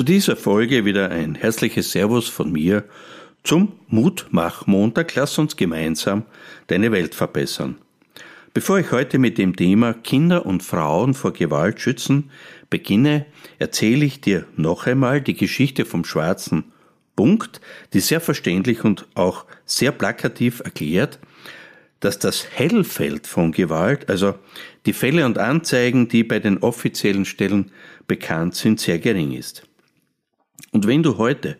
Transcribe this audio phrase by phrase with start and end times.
[0.00, 2.84] Zu dieser Folge wieder ein herzliches Servus von mir
[3.44, 5.14] zum Mutmach-Montag.
[5.14, 6.24] Lass uns gemeinsam
[6.68, 7.76] deine Welt verbessern.
[8.54, 12.30] Bevor ich heute mit dem Thema Kinder und Frauen vor Gewalt schützen
[12.70, 13.26] beginne,
[13.58, 16.72] erzähle ich dir noch einmal die Geschichte vom schwarzen
[17.14, 17.60] Punkt,
[17.92, 21.18] die sehr verständlich und auch sehr plakativ erklärt,
[22.00, 24.32] dass das Hellfeld von Gewalt, also
[24.86, 27.70] die Fälle und Anzeigen, die bei den offiziellen Stellen
[28.06, 29.66] bekannt sind, sehr gering ist.
[30.72, 31.56] Und wenn du heute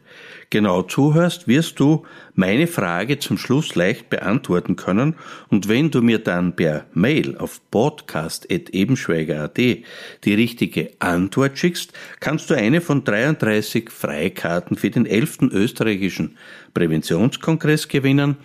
[0.51, 5.17] genau zuhörst, wirst du meine Frage zum Schluss leicht beantworten können.
[5.48, 12.55] Und wenn du mir dann per Mail auf podcast.ebenschweiger.at die richtige Antwort schickst, kannst du
[12.55, 15.39] eine von 33 Freikarten für den 11.
[15.53, 16.37] österreichischen
[16.75, 18.37] Präventionskongress gewinnen,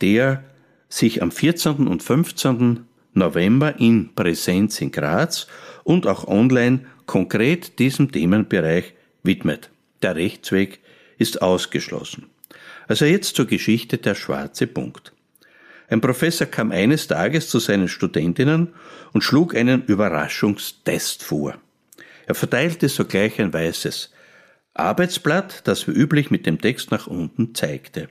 [0.00, 0.44] der
[0.88, 1.88] sich am 14.
[1.88, 2.84] und 15.
[3.14, 5.46] November in Präsenz in Graz
[5.84, 9.70] und auch online konkret diesem Themenbereich widmet
[10.04, 10.80] der Rechtsweg
[11.18, 12.26] ist ausgeschlossen.
[12.86, 15.12] Also jetzt zur Geschichte der schwarze Punkt.
[15.88, 18.74] Ein Professor kam eines Tages zu seinen Studentinnen
[19.12, 21.56] und schlug einen Überraschungstest vor.
[22.26, 24.12] Er verteilte sogleich ein weißes
[24.74, 28.08] Arbeitsblatt, das wie üblich mit dem Text nach unten zeigte.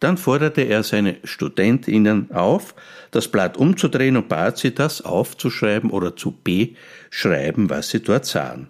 [0.00, 2.74] Dann forderte er seine Studentinnen auf,
[3.10, 8.68] das Blatt umzudrehen und bat sie, das aufzuschreiben oder zu beschreiben, was sie dort sahen.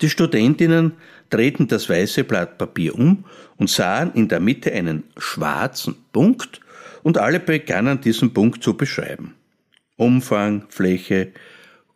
[0.00, 0.92] Die Studentinnen
[1.34, 3.24] drehten das weiße Blatt Papier um
[3.56, 6.60] und sahen in der Mitte einen schwarzen Punkt
[7.02, 9.34] und alle begannen diesen Punkt zu beschreiben.
[9.96, 11.32] Umfang, Fläche,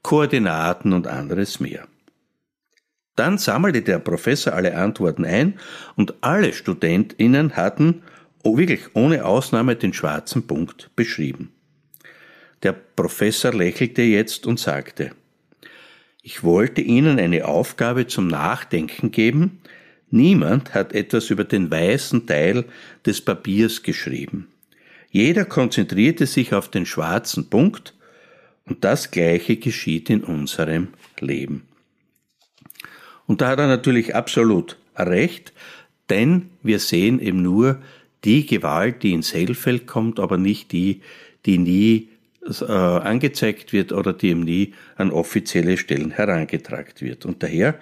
[0.03, 1.87] Koordinaten und anderes mehr.
[3.15, 5.59] Dann sammelte der Professor alle Antworten ein
[5.95, 8.03] und alle Studentinnen hatten
[8.43, 11.53] oh, wirklich ohne Ausnahme den schwarzen Punkt beschrieben.
[12.65, 15.13] Der Professor lächelte jetzt und sagte,
[16.23, 19.61] ich wollte Ihnen eine Aufgabe zum Nachdenken geben.
[20.11, 22.65] Niemand hat etwas über den weißen Teil
[23.07, 24.49] des Papiers geschrieben.
[25.11, 27.95] Jeder konzentrierte sich auf den schwarzen Punkt
[28.67, 30.89] und das Gleiche geschieht in unserem
[31.21, 31.63] Leben.
[33.27, 35.53] Und da hat er natürlich absolut recht,
[36.11, 37.81] denn wir sehen eben nur
[38.25, 41.03] die Gewalt, die ins Hellfeld kommt, aber nicht die,
[41.47, 42.09] die nie
[42.49, 47.27] angezeigt wird oder die ihm nie an offizielle Stellen herangetragen wird.
[47.27, 47.79] Und daher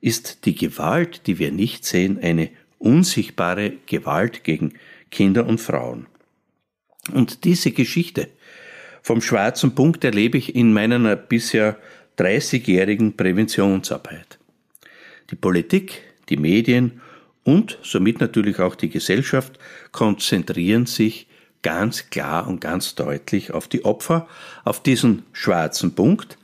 [0.00, 4.74] ist die Gewalt, die wir nicht sehen, eine unsichtbare Gewalt gegen
[5.10, 6.06] Kinder und Frauen.
[7.12, 8.28] Und diese Geschichte
[9.02, 11.78] vom schwarzen Punkt erlebe ich in meiner bisher
[12.18, 14.38] 30-jährigen Präventionsarbeit.
[15.30, 17.00] Die Politik, die Medien
[17.42, 19.58] und somit natürlich auch die Gesellschaft
[19.92, 21.26] konzentrieren sich
[21.64, 24.28] ganz klar und ganz deutlich auf die Opfer,
[24.64, 26.38] auf diesen schwarzen Punkt.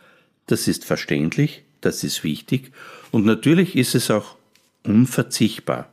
[0.46, 2.72] Das ist verständlich, das ist wichtig
[3.12, 4.34] und natürlich ist es auch
[4.82, 5.92] unverzichtbar.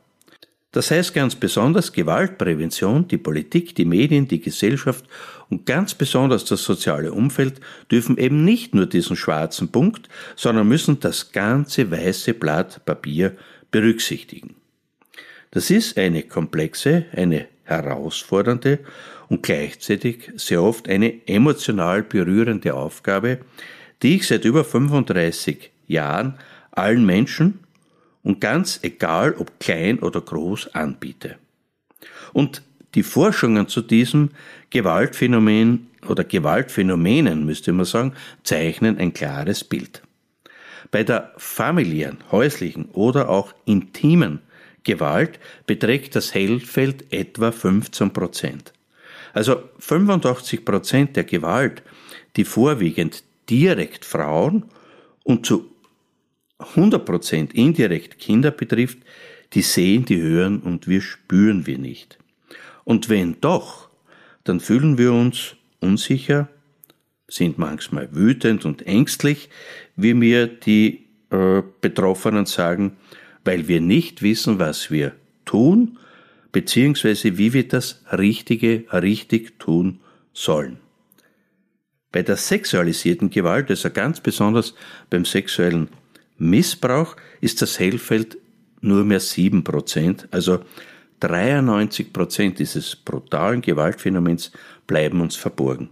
[0.72, 5.04] Das heißt ganz besonders Gewaltprävention, die Politik, die Medien, die Gesellschaft
[5.48, 11.00] und ganz besonders das soziale Umfeld dürfen eben nicht nur diesen schwarzen Punkt, sondern müssen
[11.00, 13.36] das ganze weiße Blatt Papier
[13.70, 14.56] berücksichtigen.
[15.50, 18.80] Das ist eine komplexe, eine herausfordernde
[19.28, 23.38] und gleichzeitig sehr oft eine emotional berührende Aufgabe,
[24.02, 26.38] die ich seit über 35 Jahren
[26.70, 27.60] allen Menschen
[28.22, 31.36] und ganz egal ob klein oder groß anbiete.
[32.32, 32.62] Und
[32.94, 34.30] die Forschungen zu diesem
[34.70, 38.14] Gewaltphänomen oder Gewaltphänomenen, müsste man sagen,
[38.44, 40.02] zeichnen ein klares Bild.
[40.90, 44.40] Bei der familiären, häuslichen oder auch intimen
[44.84, 48.72] Gewalt beträgt das Hellfeld etwa 15 Prozent.
[49.32, 51.82] Also 85 Prozent der Gewalt,
[52.36, 54.64] die vorwiegend direkt Frauen
[55.24, 55.70] und zu
[56.58, 58.98] 100 Prozent indirekt Kinder betrifft,
[59.52, 62.18] die sehen, die hören und wir spüren wir nicht.
[62.84, 63.88] Und wenn doch,
[64.44, 66.48] dann fühlen wir uns unsicher,
[67.28, 69.50] sind manchmal wütend und ängstlich,
[69.96, 72.96] wie mir die äh, Betroffenen sagen,
[73.48, 75.12] weil wir nicht wissen, was wir
[75.46, 75.96] tun
[76.52, 80.00] beziehungsweise wie wir das Richtige richtig tun
[80.34, 80.76] sollen.
[82.12, 84.74] Bei der sexualisierten Gewalt, also ganz besonders
[85.08, 85.88] beim sexuellen
[86.36, 88.36] Missbrauch, ist das Hellfeld
[88.82, 90.60] nur mehr 7%, also
[91.22, 94.52] 93% dieses brutalen Gewaltphänomens
[94.86, 95.88] bleiben uns verborgen.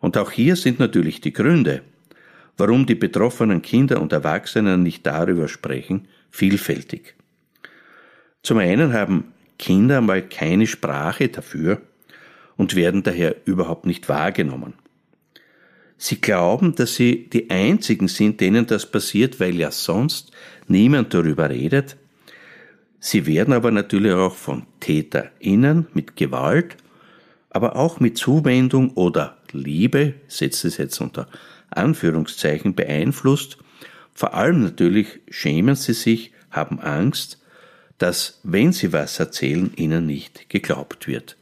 [0.00, 1.80] Und auch hier sind natürlich die Gründe,
[2.58, 7.14] warum die betroffenen Kinder und Erwachsenen nicht darüber sprechen, vielfältig.
[8.42, 11.82] Zum einen haben Kinder mal keine Sprache dafür
[12.56, 14.74] und werden daher überhaupt nicht wahrgenommen.
[15.96, 20.30] Sie glauben, dass sie die Einzigen sind, denen das passiert, weil ja sonst
[20.68, 21.96] niemand darüber redet.
[23.00, 26.76] Sie werden aber natürlich auch von TäterInnen mit Gewalt,
[27.50, 31.28] aber auch mit Zuwendung oder Liebe, setzt es jetzt unter
[31.70, 33.58] Anführungszeichen, beeinflusst.
[34.18, 37.40] Vor allem natürlich schämen sie sich, haben Angst,
[37.98, 41.36] dass, wenn sie was erzählen, ihnen nicht geglaubt wird.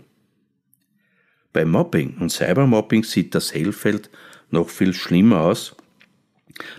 [1.55, 4.11] Bei Mobbing und Cybermobbing sieht das Hellfeld
[4.50, 5.75] noch viel schlimmer aus,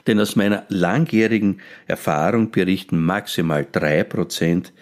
[0.05, 4.73] denn aus meiner langjährigen Erfahrung berichten maximal drei Prozent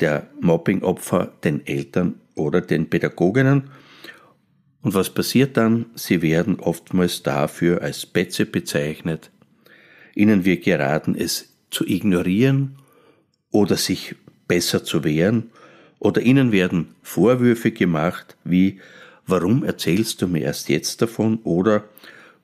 [0.00, 3.70] der Mobbingopfer den Eltern oder den Pädagoginnen.
[4.82, 5.86] Und was passiert dann?
[5.94, 9.30] Sie werden oftmals dafür als Betze bezeichnet.
[10.18, 12.76] Ihnen wird geraten, es zu ignorieren
[13.52, 14.16] oder sich
[14.48, 15.50] besser zu wehren,
[16.00, 18.80] oder ihnen werden Vorwürfe gemacht wie
[19.26, 21.40] Warum erzählst du mir erst jetzt davon?
[21.44, 21.84] oder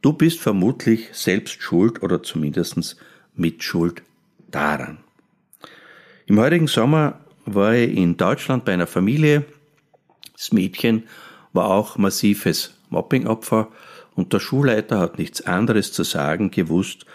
[0.02, 2.96] Du bist vermutlich selbst schuld oder zumindest
[3.34, 4.02] Mitschuld
[4.50, 4.98] daran.
[6.26, 9.46] Im heurigen Sommer war ich in Deutschland bei einer Familie.
[10.34, 11.04] Das Mädchen
[11.54, 13.68] war auch massives Mobbingopfer
[14.14, 17.06] und der Schulleiter hat nichts anderes zu sagen gewusst,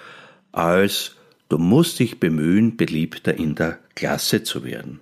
[0.51, 1.16] als
[1.50, 5.00] du musst dich bemühen, beliebter in der Klasse zu werden.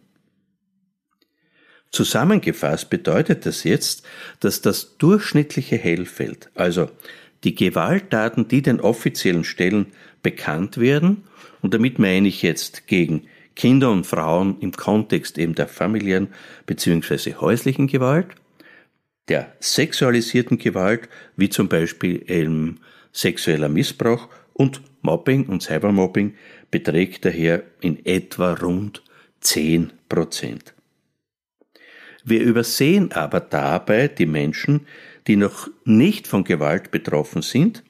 [1.92, 4.06] Zusammengefasst bedeutet das jetzt,
[4.40, 6.90] dass das durchschnittliche Hellfeld, also
[7.44, 9.88] die Gewalttaten, die den offiziellen Stellen
[10.22, 11.24] bekannt werden,
[11.62, 16.28] und damit meine ich jetzt gegen Kinder und Frauen im Kontext eben der familiären
[16.68, 17.36] bzw.
[17.36, 18.28] häuslichen Gewalt,
[19.28, 22.80] der sexualisierten Gewalt, wie zum Beispiel eben
[23.12, 26.34] sexueller Missbrauch und Mobbing und Cybermobbing
[26.72, 29.04] beträgt daher in etwa rund
[29.42, 30.74] 10 Prozent.
[32.26, 34.86] Wir übersehen aber dabei die Menschen,
[35.28, 37.84] die noch nicht von Gewalt betroffen sind,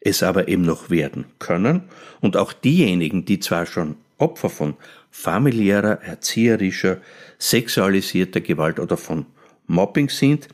[0.00, 1.84] es aber eben noch werden können,
[2.20, 4.74] und auch diejenigen, die zwar schon Opfer von
[5.10, 6.98] familiärer, erzieherischer,
[7.38, 9.26] sexualisierter Gewalt oder von
[9.66, 10.48] Mobbing sind,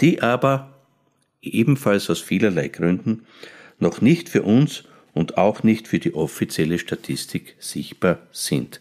[0.00, 0.72] die aber
[1.40, 3.26] ebenfalls aus vielerlei Gründen
[3.78, 8.80] noch nicht für uns und auch nicht für die offizielle Statistik sichtbar sind.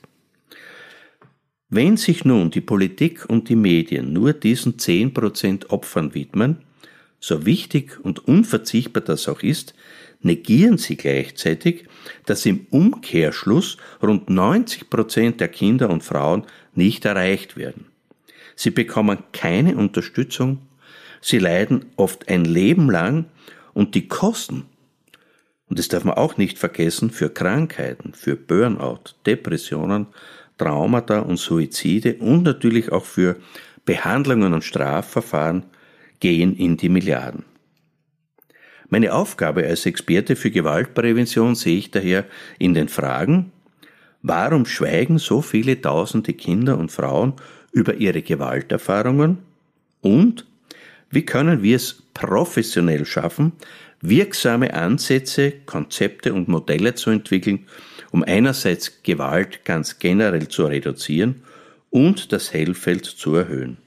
[1.69, 6.57] Wenn sich nun die Politik und die Medien nur diesen 10% Opfern widmen,
[7.19, 9.73] so wichtig und unverzichtbar das auch ist,
[10.21, 11.85] negieren sie gleichzeitig,
[12.25, 16.45] dass im Umkehrschluss rund 90 Prozent der Kinder und Frauen
[16.75, 17.85] nicht erreicht werden.
[18.55, 20.59] Sie bekommen keine Unterstützung,
[21.21, 23.25] sie leiden oft ein Leben lang
[23.73, 24.65] und die Kosten,
[25.71, 30.07] und das darf man auch nicht vergessen, für Krankheiten, für Burnout, Depressionen,
[30.57, 33.37] Traumata und Suizide und natürlich auch für
[33.85, 35.63] Behandlungen und Strafverfahren
[36.19, 37.45] gehen in die Milliarden.
[38.89, 42.25] Meine Aufgabe als Experte für Gewaltprävention sehe ich daher
[42.59, 43.53] in den Fragen,
[44.21, 47.35] warum schweigen so viele tausende Kinder und Frauen
[47.71, 49.37] über ihre Gewalterfahrungen
[50.01, 50.45] und
[51.09, 53.53] wie können wir es professionell schaffen,
[54.01, 57.67] wirksame Ansätze, Konzepte und Modelle zu entwickeln,
[58.11, 61.43] um einerseits Gewalt ganz generell zu reduzieren
[61.89, 63.77] und das Hellfeld zu erhöhen.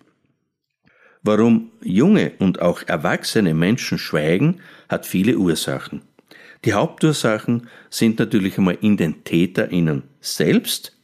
[1.23, 6.03] Warum junge und auch erwachsene Menschen schweigen, hat viele Ursachen.
[6.65, 10.97] Die Hauptursachen sind natürlich einmal in den TäterInnen selbst,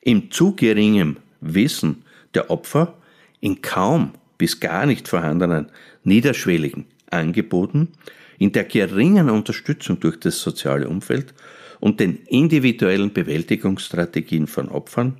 [0.00, 2.04] im zu geringem Wissen
[2.34, 2.96] der Opfer,
[3.40, 5.70] in kaum bis gar nicht vorhandenen
[6.04, 7.92] niederschwelligen Angeboten,
[8.38, 11.34] in der geringen Unterstützung durch das soziale Umfeld
[11.80, 15.18] und den individuellen Bewältigungsstrategien von Opfern,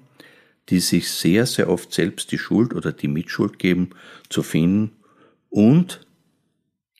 [0.68, 3.90] die sich sehr, sehr oft selbst die Schuld oder die Mitschuld geben,
[4.28, 4.92] zu finden.
[5.48, 6.06] Und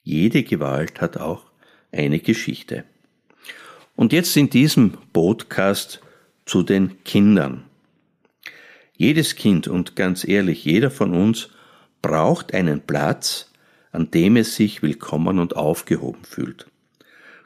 [0.03, 1.45] jede Gewalt hat auch
[1.91, 2.85] eine Geschichte.
[3.97, 6.01] Und jetzt in diesem Podcast
[6.45, 7.65] zu den Kindern.
[8.97, 11.49] Jedes Kind und ganz ehrlich, jeder von uns
[12.03, 13.51] braucht einen Platz,
[13.97, 16.67] an dem es sich willkommen und aufgehoben fühlt.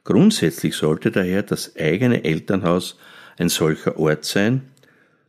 [0.03, 2.99] Grundsätzlich sollte daher das eigene Elternhaus
[3.39, 4.63] ein solcher Ort sein,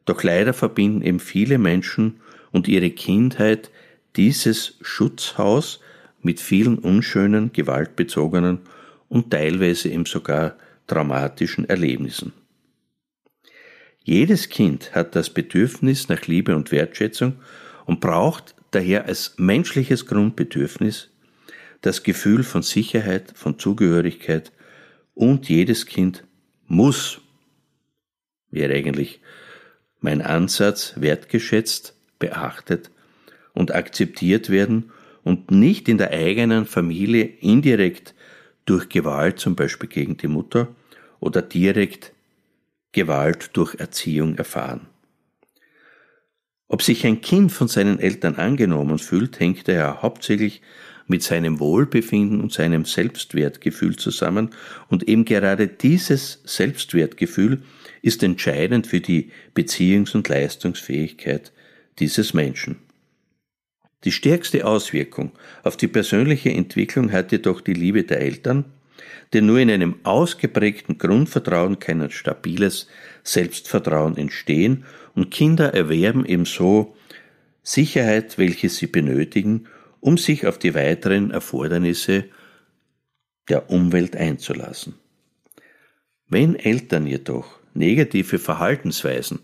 [0.05, 2.19] doch leider verbinden eben viele Menschen
[2.51, 3.69] und ihre Kindheit
[4.15, 5.79] dieses Schutzhaus
[6.23, 8.61] mit vielen unschönen, gewaltbezogenen
[9.07, 10.55] und teilweise eben sogar
[10.87, 12.33] traumatischen Erlebnissen.
[14.03, 17.35] Jedes Kind hat das Bedürfnis nach Liebe und Wertschätzung
[17.85, 21.10] und braucht daher als menschliches Grundbedürfnis
[21.81, 24.51] das Gefühl von Sicherheit, von Zugehörigkeit
[25.13, 26.23] und jedes Kind
[26.67, 27.19] muss,
[28.49, 29.19] wäre eigentlich
[29.99, 32.91] mein Ansatz, wertgeschätzt, beachtet
[33.53, 34.91] und akzeptiert werden
[35.23, 38.15] und nicht in der eigenen Familie indirekt
[38.65, 40.69] durch Gewalt, zum Beispiel gegen die Mutter,
[41.19, 42.13] oder direkt
[42.91, 44.87] Gewalt durch Erziehung erfahren.
[46.67, 50.61] Ob sich ein Kind von seinen Eltern angenommen fühlt, hängt daher hauptsächlich
[51.11, 54.49] mit seinem Wohlbefinden und seinem Selbstwertgefühl zusammen
[54.89, 57.61] und eben gerade dieses Selbstwertgefühl
[58.01, 61.51] ist entscheidend für die Beziehungs- und Leistungsfähigkeit
[61.99, 62.77] dieses Menschen.
[64.03, 68.65] Die stärkste Auswirkung auf die persönliche Entwicklung hat jedoch die Liebe der Eltern,
[69.33, 72.87] denn nur in einem ausgeprägten Grundvertrauen kann ein stabiles
[73.23, 76.95] Selbstvertrauen entstehen und Kinder erwerben ebenso
[77.63, 79.67] Sicherheit, welche sie benötigen,
[80.01, 82.25] um sich auf die weiteren Erfordernisse
[83.47, 84.95] der Umwelt einzulassen.
[86.27, 89.39] Wenn Eltern jedoch negative Verhaltensweisen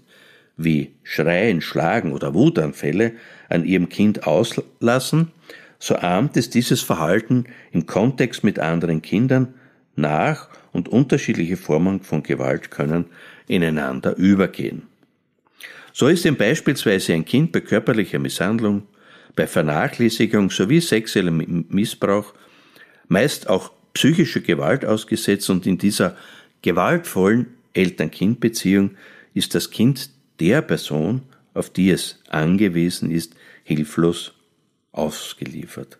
[0.58, 3.14] wie Schreien, Schlagen oder Wutanfälle
[3.50, 5.32] an ihrem Kind auslassen,
[5.80, 9.54] so ahmt es dieses Verhalten im Kontext mit anderen Kindern
[9.96, 13.06] nach und unterschiedliche Formen von Gewalt können
[13.48, 14.84] ineinander übergehen.
[15.94, 18.84] So ist ihm beispielsweise ein Kind bei körperlicher Misshandlung,
[19.36, 22.34] bei Vernachlässigung sowie sexuellem Missbrauch
[23.08, 26.16] meist auch psychischer Gewalt ausgesetzt und in dieser
[26.62, 28.92] gewaltvollen Eltern-Kind-Beziehung
[29.34, 31.22] ist das Kind der Person,
[31.54, 34.34] auf die es angewiesen ist, hilflos
[34.92, 35.98] ausgeliefert.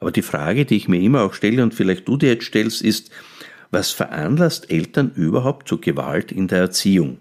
[0.00, 2.82] Aber die Frage, die ich mir immer auch stelle und vielleicht du dir jetzt stellst,
[2.82, 3.10] ist,
[3.70, 7.18] was veranlasst Eltern überhaupt zu Gewalt in der Erziehung?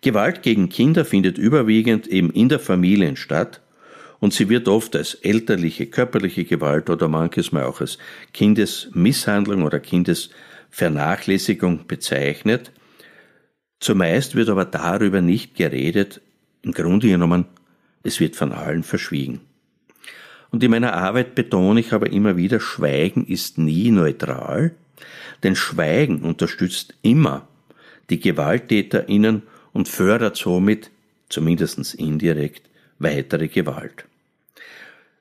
[0.00, 3.60] Gewalt gegen Kinder findet überwiegend eben in der Familie statt
[4.20, 7.98] und sie wird oft als elterliche, körperliche Gewalt oder manches Mal auch als
[8.32, 12.72] Kindesmisshandlung oder Kindesvernachlässigung bezeichnet.
[13.80, 16.20] Zumeist wird aber darüber nicht geredet,
[16.62, 17.46] im Grunde genommen,
[18.02, 19.40] es wird von allen verschwiegen.
[20.50, 24.74] Und in meiner Arbeit betone ich aber immer wieder, Schweigen ist nie neutral,
[25.42, 27.46] denn Schweigen unterstützt immer
[28.10, 29.42] die GewalttäterInnen
[29.78, 30.90] und fördert somit,
[31.28, 32.62] zumindest indirekt,
[32.98, 34.06] weitere Gewalt.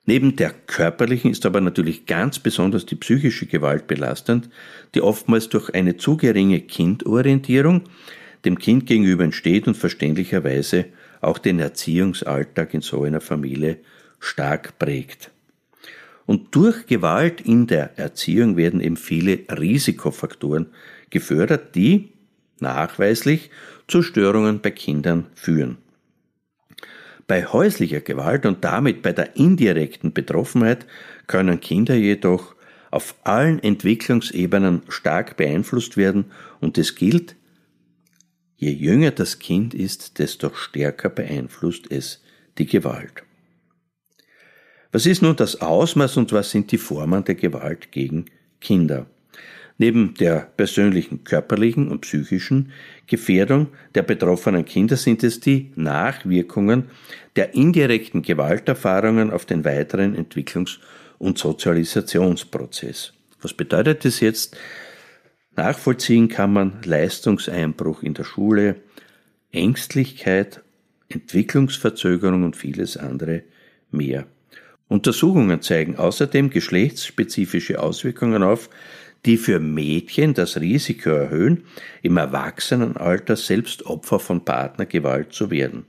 [0.07, 4.49] Neben der körperlichen ist aber natürlich ganz besonders die psychische Gewalt belastend,
[4.95, 7.83] die oftmals durch eine zu geringe Kindorientierung
[8.45, 10.85] dem Kind gegenüber entsteht und verständlicherweise
[11.21, 13.77] auch den Erziehungsalltag in so einer Familie
[14.19, 15.29] stark prägt.
[16.25, 20.71] Und durch Gewalt in der Erziehung werden eben viele Risikofaktoren
[21.11, 22.09] gefördert, die
[22.59, 23.51] nachweislich
[23.87, 25.77] zu Störungen bei Kindern führen.
[27.27, 30.85] Bei häuslicher Gewalt und damit bei der indirekten Betroffenheit
[31.27, 32.55] können Kinder jedoch
[32.89, 36.25] auf allen Entwicklungsebenen stark beeinflusst werden
[36.61, 37.35] und es gilt,
[38.55, 42.23] je jünger das Kind ist, desto stärker beeinflusst es
[42.57, 43.23] die Gewalt.
[44.93, 48.25] Was ist nun das Ausmaß und was sind die Formen der Gewalt gegen
[48.61, 49.05] Kinder?
[49.79, 52.71] Neben der persönlichen körperlichen und psychischen
[53.05, 56.85] Gefährdung der betroffenen Kinder sind es die Nachwirkungen
[57.35, 60.79] der indirekten Gewalterfahrungen auf den weiteren Entwicklungs-
[61.19, 63.13] und Sozialisationsprozess.
[63.41, 64.57] Was bedeutet das jetzt?
[65.55, 68.77] Nachvollziehen kann man Leistungseinbruch in der Schule,
[69.51, 70.61] Ängstlichkeit,
[71.09, 73.43] Entwicklungsverzögerung und vieles andere
[73.91, 74.25] mehr.
[74.87, 78.69] Untersuchungen zeigen außerdem geschlechtsspezifische Auswirkungen auf,
[79.27, 81.65] die für Mädchen das Risiko erhöhen,
[82.01, 85.85] im Erwachsenenalter selbst Opfer von Partnergewalt zu werden.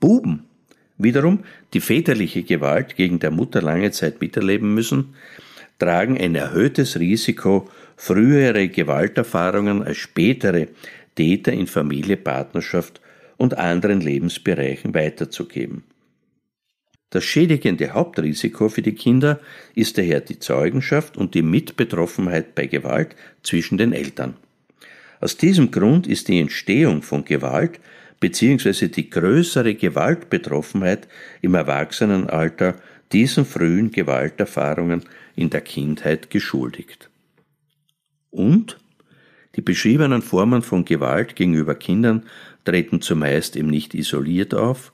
[0.00, 0.46] Buben
[0.96, 1.44] wiederum,
[1.74, 5.14] die väterliche Gewalt gegen der Mutter lange Zeit miterleben müssen,
[5.78, 10.68] tragen ein erhöhtes Risiko, frühere Gewalterfahrungen als spätere
[11.14, 13.02] Täter in Familie, Partnerschaft
[13.36, 15.84] und anderen Lebensbereichen weiterzugeben.
[17.10, 19.40] Das schädigende Hauptrisiko für die Kinder
[19.74, 24.36] ist daher die Zeugenschaft und die Mitbetroffenheit bei Gewalt zwischen den Eltern.
[25.20, 27.80] Aus diesem Grund ist die Entstehung von Gewalt
[28.20, 28.88] bzw.
[28.88, 31.08] die größere Gewaltbetroffenheit
[31.42, 32.76] im Erwachsenenalter
[33.12, 35.04] diesen frühen Gewalterfahrungen
[35.36, 37.08] in der Kindheit geschuldigt.
[38.30, 38.78] Und
[39.54, 42.24] die beschriebenen Formen von Gewalt gegenüber Kindern
[42.64, 44.92] treten zumeist eben nicht isoliert auf,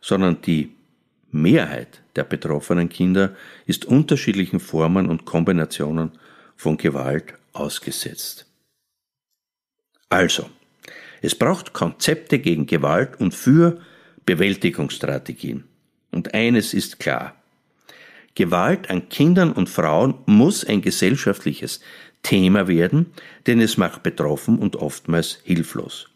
[0.00, 0.70] sondern die
[1.32, 3.34] Mehrheit der betroffenen Kinder
[3.66, 6.12] ist unterschiedlichen Formen und Kombinationen
[6.56, 8.46] von Gewalt ausgesetzt.
[10.08, 10.50] Also,
[11.22, 13.80] es braucht Konzepte gegen Gewalt und für
[14.26, 15.64] Bewältigungsstrategien.
[16.10, 17.34] Und eines ist klar.
[18.34, 21.80] Gewalt an Kindern und Frauen muss ein gesellschaftliches
[22.22, 23.06] Thema werden,
[23.46, 26.08] denn es macht betroffen und oftmals hilflos.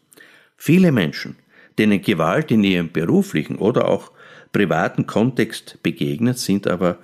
[0.57, 1.37] Viele Menschen,
[1.77, 4.11] denen Gewalt in ihrem beruflichen oder auch
[4.55, 6.97] privaten Kontext begegnet, sind aber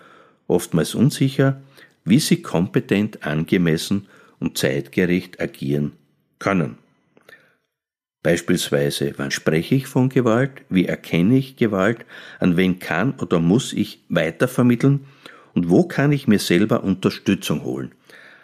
[0.47, 1.61] oftmals unsicher,
[2.05, 4.07] wie sie kompetent, angemessen
[4.39, 5.91] und zeitgerecht agieren
[6.39, 6.77] können.
[8.23, 10.61] Beispielsweise, wann spreche ich von Gewalt?
[10.69, 12.05] Wie erkenne ich Gewalt?
[12.39, 15.01] An wen kann oder muss ich weitervermitteln?
[15.53, 17.91] Und wo kann ich mir selber Unterstützung holen?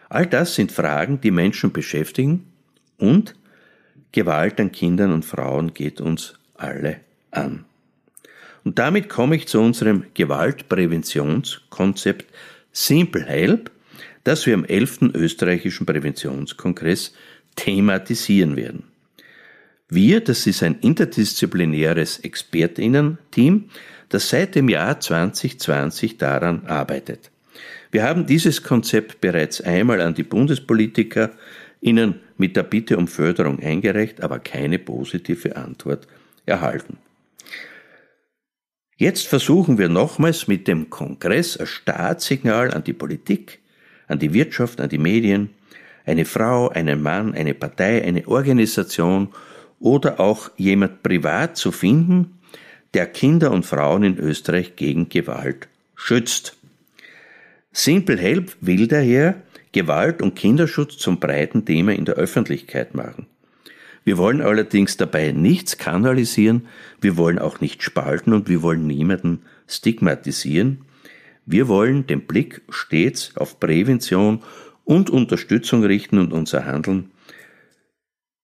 [0.09, 2.51] All das sind Fragen, die Menschen beschäftigen
[2.97, 3.35] und
[4.11, 6.99] Gewalt an Kindern und Frauen geht uns alle
[7.31, 7.66] an.
[8.67, 12.25] Und damit komme ich zu unserem Gewaltpräventionskonzept
[12.73, 13.71] Simple Help,
[14.25, 15.13] das wir am 11.
[15.13, 17.13] österreichischen Präventionskongress
[17.55, 18.83] thematisieren werden.
[19.87, 23.69] Wir, das ist ein interdisziplinäres Expertinnen-Team,
[24.09, 27.31] das seit dem Jahr 2020 daran arbeitet.
[27.91, 31.31] Wir haben dieses Konzept bereits einmal an die Bundespolitiker
[31.79, 36.05] Ihnen mit der Bitte um Förderung eingereicht, aber keine positive Antwort
[36.45, 36.97] erhalten.
[38.99, 43.59] Jetzt versuchen wir nochmals mit dem Kongress ein Startsignal an die Politik,
[44.07, 45.51] an die Wirtschaft, an die Medien,
[46.03, 49.29] eine Frau, einen Mann, eine Partei, eine Organisation
[49.79, 52.39] oder auch jemand privat zu finden,
[52.95, 56.57] der Kinder und Frauen in Österreich gegen Gewalt schützt.
[57.71, 63.27] Simple Help will daher Gewalt und Kinderschutz zum breiten Thema in der Öffentlichkeit machen.
[64.07, 66.69] Wir wollen allerdings dabei nichts kanalisieren,
[67.01, 70.85] wir wollen auch nicht spalten und wir wollen niemanden stigmatisieren.
[71.45, 74.43] Wir wollen den Blick stets auf Prävention
[74.85, 77.11] und Unterstützung richten und unser Handeln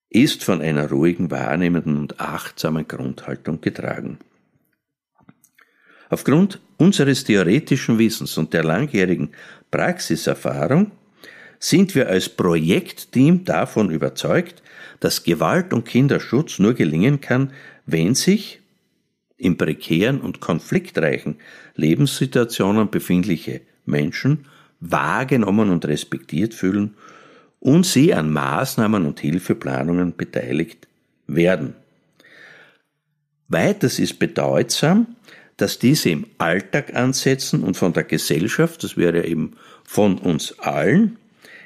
[0.09, 4.17] ist von einer ruhigen, wahrnehmenden und achtsamen Grundhaltung getragen.
[6.09, 9.29] Aufgrund unseres theoretischen Wissens und der langjährigen
[9.71, 10.91] Praxiserfahrung
[11.63, 14.61] sind wir als Projektteam davon überzeugt,
[14.99, 17.53] dass Gewalt und Kinderschutz nur gelingen kann,
[17.85, 18.59] wenn sich
[19.37, 21.37] in prekären und konfliktreichen
[21.75, 24.45] Lebenssituationen befindliche Menschen
[24.81, 26.95] wahrgenommen und respektiert fühlen
[27.61, 30.89] und sie an Maßnahmen und Hilfeplanungen beteiligt
[31.27, 31.75] werden.
[33.47, 35.15] Weiters ist bedeutsam,
[35.55, 39.53] dass diese im Alltag ansetzen und von der Gesellschaft, das wäre eben
[39.85, 41.17] von uns allen,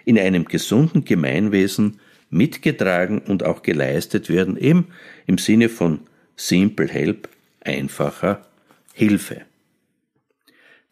[0.08, 4.88] in einem gesunden Gemeinwesen mitgetragen und auch geleistet werden, eben
[5.26, 6.00] im Sinne von
[6.38, 7.28] Simple Help,
[7.60, 8.48] einfacher
[8.94, 9.42] Hilfe.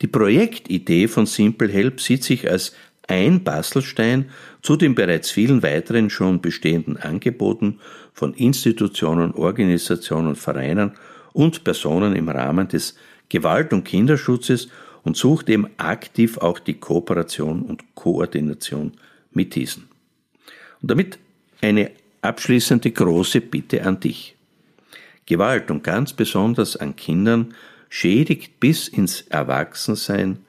[0.01, 2.75] Die Projektidee von Simple Help sieht sich als
[3.07, 7.79] ein Bastelstein zu den bereits vielen weiteren schon bestehenden Angeboten
[8.11, 10.91] von Institutionen, Organisationen, Vereinen
[11.31, 12.97] und Personen im Rahmen des
[13.29, 14.67] Gewalt- und Kinderschutzes
[15.05, 18.91] und sucht eben aktiv auch die Kooperation und Koordination
[19.31, 19.87] mit diesen.
[20.81, 21.19] Und damit
[21.61, 21.91] eine
[22.21, 24.35] abschließende große Bitte an dich.
[25.25, 27.53] Gewalt und ganz besonders an Kindern
[27.89, 30.39] schädigt bis ins Erwachsensein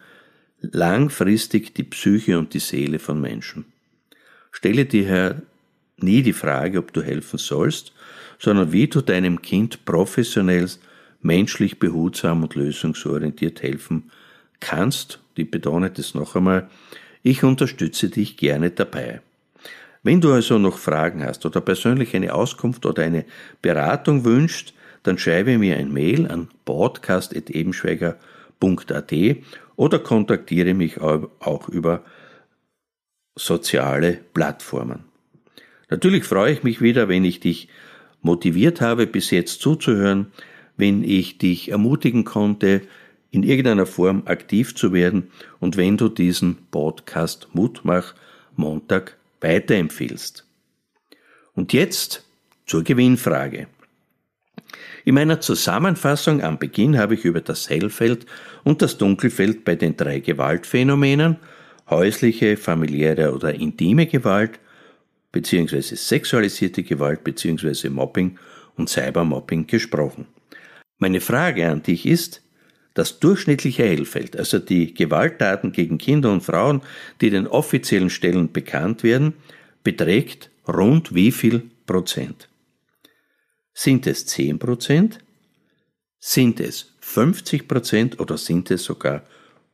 [0.61, 3.67] langfristig die Psyche und die Seele von Menschen.
[4.51, 5.43] Stelle dir
[5.99, 7.93] nie die Frage, ob du helfen sollst,
[8.39, 10.69] sondern wie du deinem Kind professionell,
[11.21, 14.11] menschlich behutsam und lösungsorientiert helfen
[14.61, 15.19] kannst.
[15.35, 16.69] Ich betone das noch einmal.
[17.23, 19.21] Ich unterstütze dich gerne dabei.
[20.03, 23.25] Wenn du also noch Fragen hast oder persönlich eine Auskunft oder eine
[23.61, 29.13] Beratung wünschst, dann schreibe mir ein Mail an podcast.ebenschweiger.at
[29.77, 32.05] oder kontaktiere mich auch über
[33.37, 35.05] soziale Plattformen.
[35.91, 37.69] Natürlich freue ich mich wieder, wenn ich dich
[38.23, 40.33] motiviert habe, bis jetzt zuzuhören,
[40.77, 42.83] wenn ich dich ermutigen konnte,
[43.37, 48.15] in irgendeiner Form aktiv zu werden und wenn du diesen Podcast Mutmach
[48.57, 50.47] Montag weiterempfiehlst.
[51.55, 52.25] Und jetzt
[52.65, 53.67] zur Gewinnfrage.
[55.05, 58.25] In meiner Zusammenfassung am Beginn habe ich über das Hellfeld
[58.65, 61.37] und das Dunkelfeld bei den drei Gewaltphänomenen
[61.91, 64.59] häusliche, familiäre oder intime Gewalt
[65.33, 65.83] bzw.
[65.83, 67.91] sexualisierte Gewalt bzw.
[67.91, 68.39] Mobbing
[68.77, 70.27] und Cybermobbing gesprochen.
[70.97, 72.41] Meine Frage an dich ist,
[72.97, 76.81] das durchschnittliche Hellfeld, also die Gewalttaten gegen Kinder und Frauen,
[77.21, 79.35] die den offiziellen Stellen bekannt werden,
[79.85, 82.49] beträgt rund wie viel Prozent?
[83.75, 85.19] Sind es 10 Prozent?
[86.19, 89.25] Sind es 50% oder sind es sogar